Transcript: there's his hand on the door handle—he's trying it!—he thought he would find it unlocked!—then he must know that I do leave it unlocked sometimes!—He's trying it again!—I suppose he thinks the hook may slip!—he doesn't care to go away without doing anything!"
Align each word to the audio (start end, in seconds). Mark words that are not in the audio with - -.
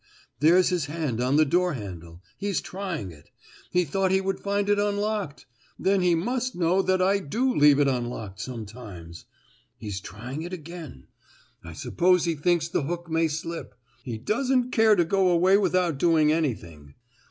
there's 0.39 0.69
his 0.69 0.87
hand 0.87 1.21
on 1.21 1.35
the 1.35 1.45
door 1.45 1.73
handle—he's 1.73 2.59
trying 2.59 3.11
it!—he 3.11 3.85
thought 3.85 4.09
he 4.09 4.19
would 4.19 4.39
find 4.39 4.67
it 4.67 4.79
unlocked!—then 4.79 6.01
he 6.01 6.15
must 6.15 6.55
know 6.55 6.81
that 6.81 7.03
I 7.03 7.19
do 7.19 7.53
leave 7.53 7.77
it 7.79 7.87
unlocked 7.87 8.39
sometimes!—He's 8.41 9.99
trying 10.01 10.41
it 10.41 10.53
again!—I 10.53 11.73
suppose 11.73 12.25
he 12.25 12.33
thinks 12.33 12.67
the 12.67 12.81
hook 12.81 13.11
may 13.11 13.27
slip!—he 13.27 14.17
doesn't 14.17 14.71
care 14.71 14.95
to 14.95 15.05
go 15.05 15.29
away 15.29 15.55
without 15.59 15.99
doing 15.99 16.31
anything!" 16.31 16.95